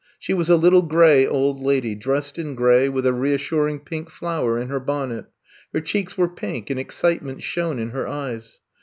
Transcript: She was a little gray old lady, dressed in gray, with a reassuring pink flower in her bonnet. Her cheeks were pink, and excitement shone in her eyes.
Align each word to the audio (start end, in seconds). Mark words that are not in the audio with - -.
She 0.17 0.33
was 0.33 0.49
a 0.49 0.55
little 0.55 0.81
gray 0.81 1.27
old 1.27 1.61
lady, 1.61 1.93
dressed 1.93 2.39
in 2.39 2.55
gray, 2.55 2.89
with 2.89 3.05
a 3.05 3.13
reassuring 3.13 3.81
pink 3.81 4.09
flower 4.09 4.57
in 4.57 4.67
her 4.69 4.79
bonnet. 4.79 5.25
Her 5.75 5.81
cheeks 5.81 6.17
were 6.17 6.27
pink, 6.27 6.71
and 6.71 6.79
excitement 6.79 7.43
shone 7.43 7.77
in 7.77 7.89
her 7.91 8.07
eyes. 8.07 8.61